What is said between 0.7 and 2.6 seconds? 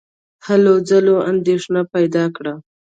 ځلو اندېښنه پیدا کړه.